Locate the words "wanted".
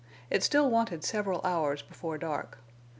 0.71-1.03